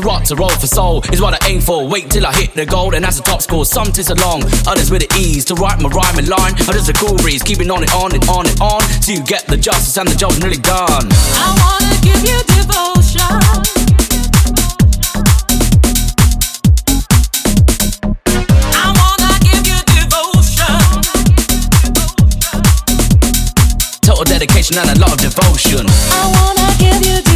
[0.00, 1.86] to rock, to roll for soul is what I aim for.
[1.88, 3.64] Wait till I hit the gold and that's the top score.
[3.64, 6.54] Some tis along, others with the ease to write my rhyme and line.
[6.54, 9.24] I just a cool breeze, keeping on and on and on and on till you
[9.24, 11.08] get the justice and the job's nearly done.
[11.10, 13.78] I wanna give you devotion.
[24.24, 25.86] dedication and a lot of devotion.
[25.88, 27.27] I wanna give you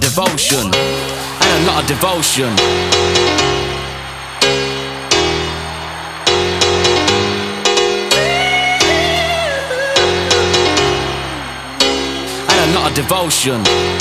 [0.00, 0.66] devotion.
[0.66, 2.50] And a lot of devotion.
[12.48, 13.95] And a lot of devotion.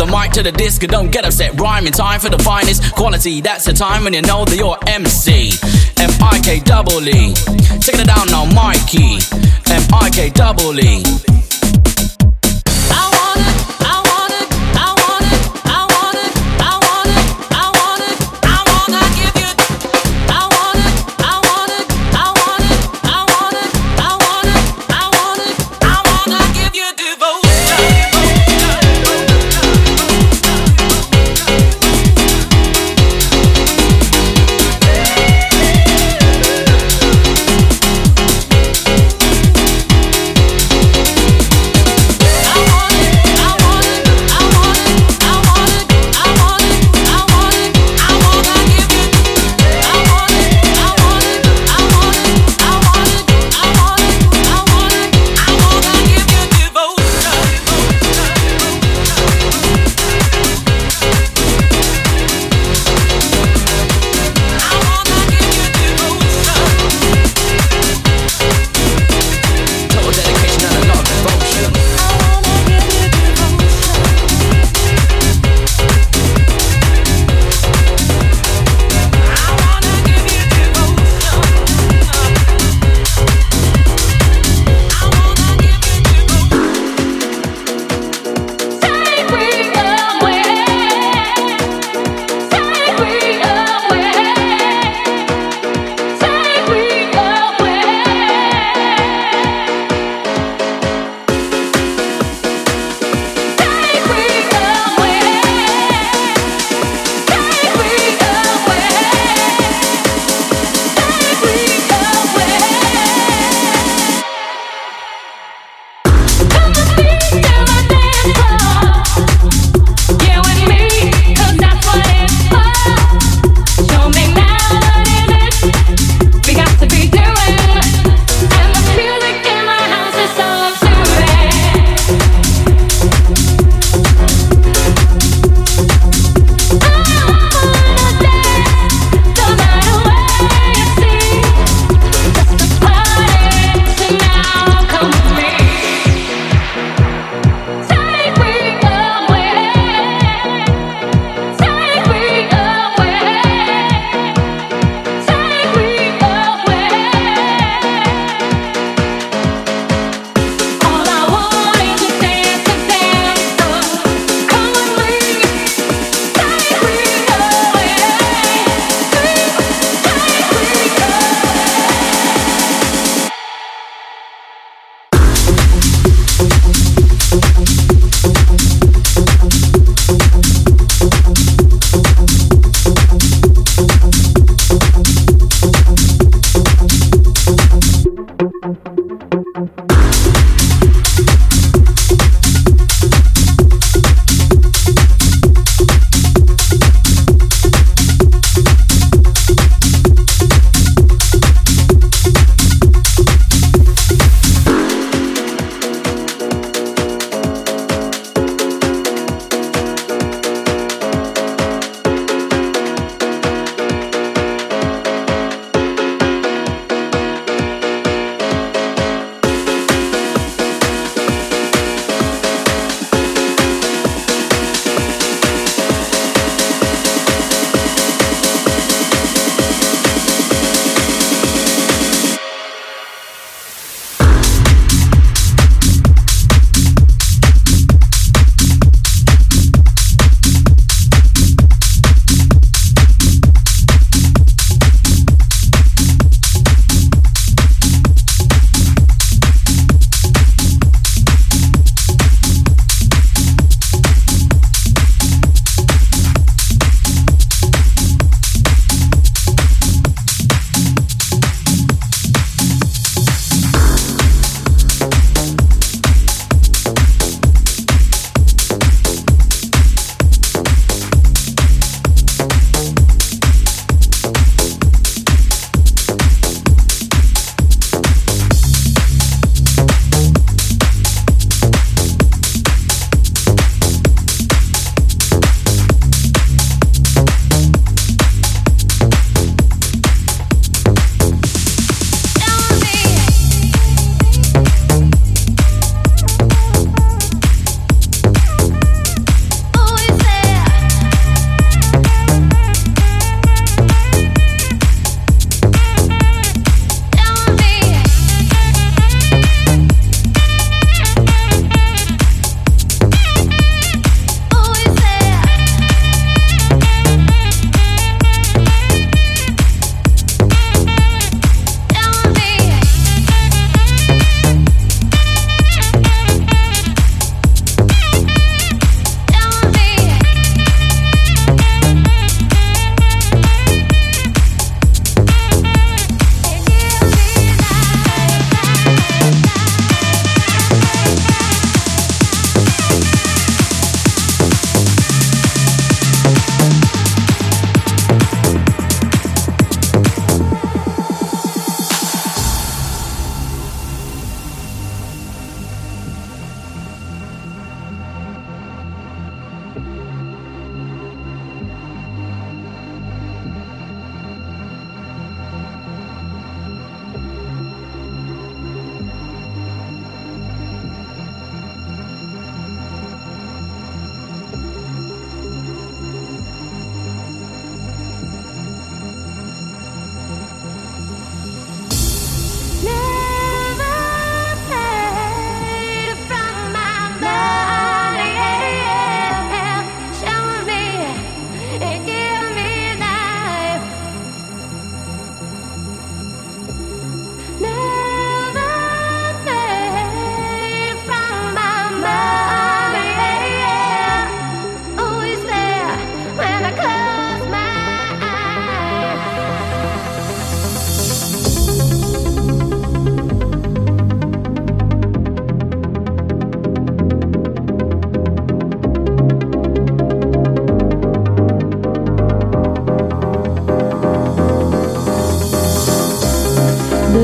[0.00, 1.60] the mic to the disc and don't get upset.
[1.60, 3.42] Rhyme in time for the finest quality.
[3.42, 5.52] That's the time when you know that you're MC.
[5.98, 7.34] M I K double E.
[7.84, 9.20] Taking it down now, Mikee.
[9.70, 11.29] M I K double E.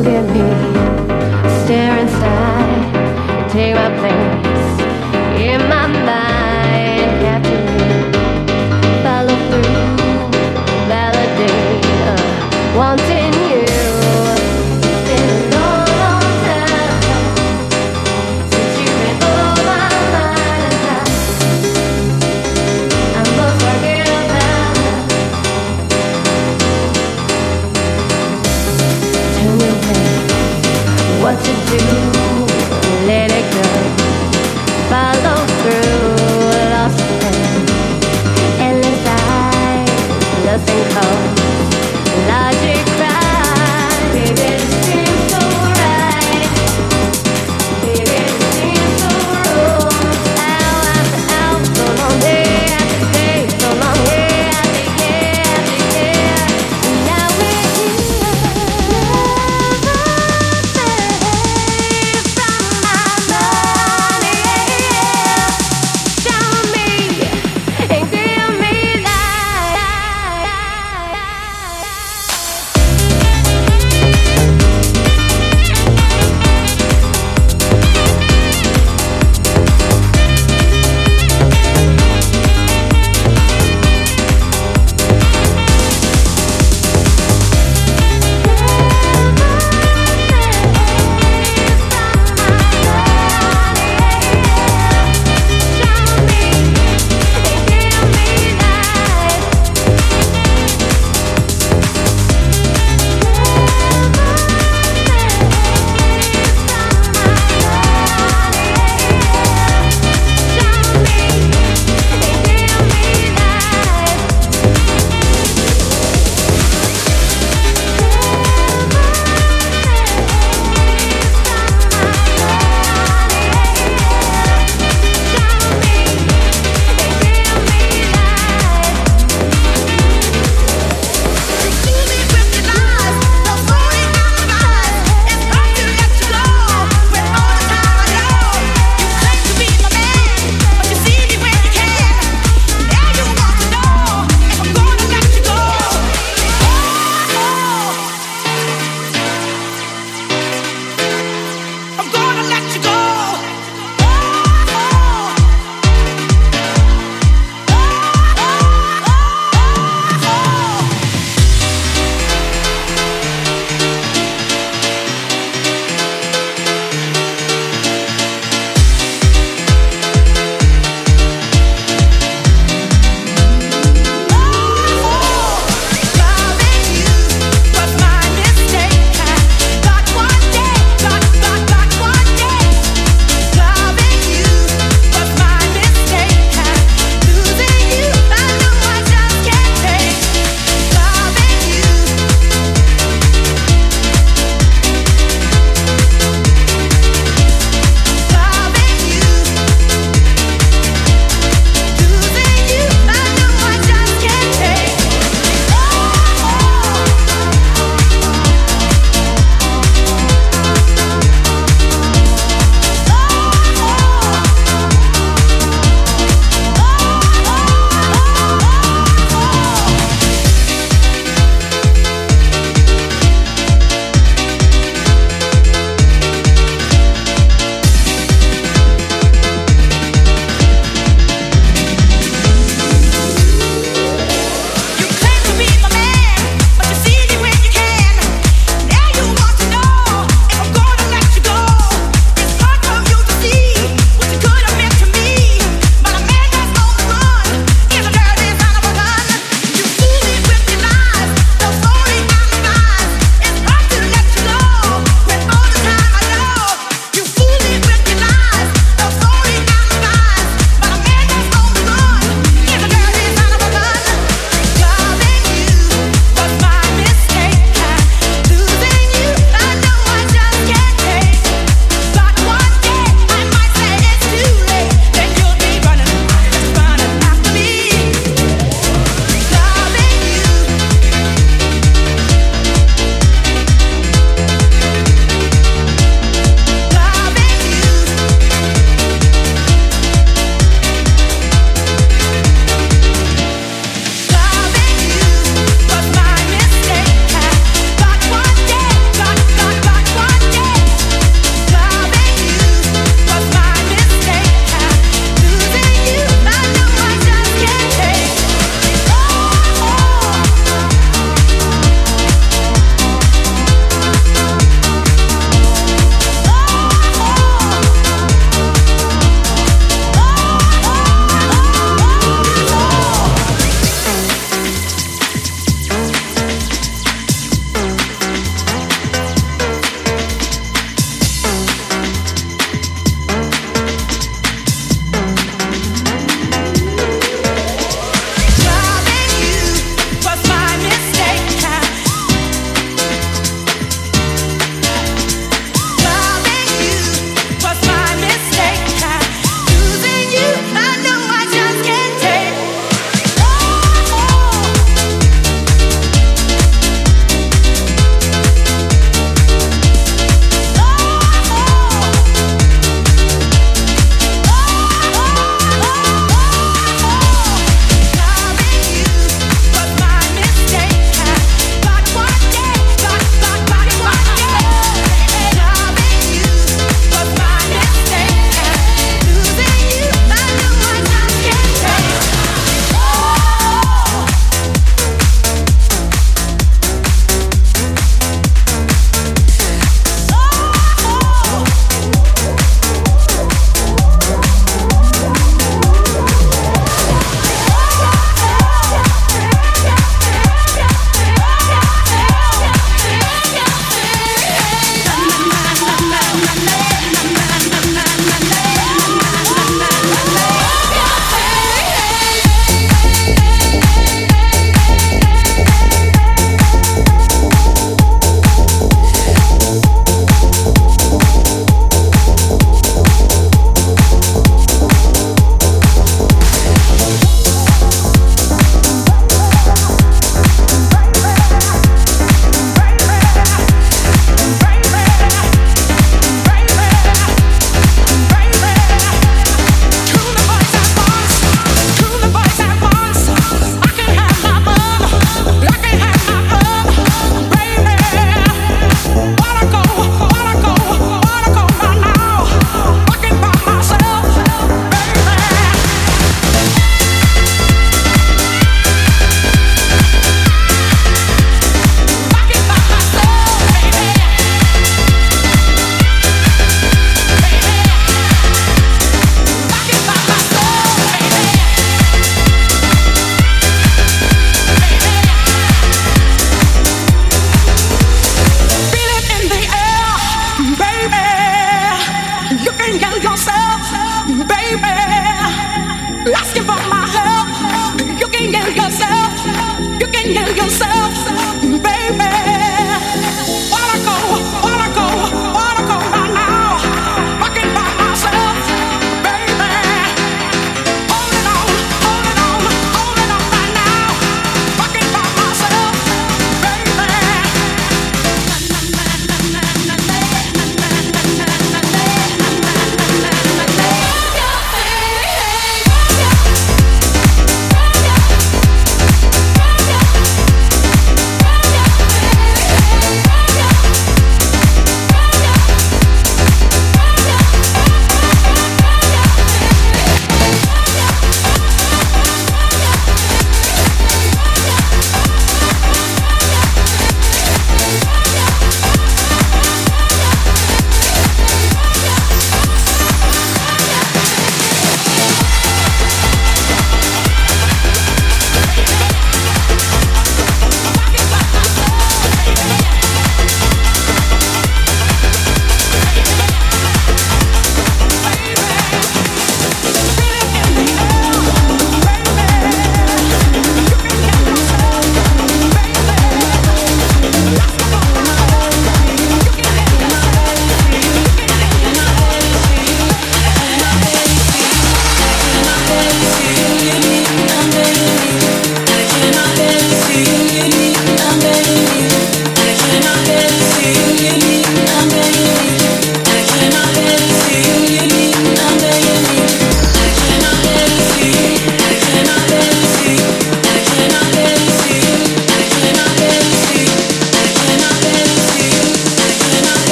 [0.00, 0.77] Give me.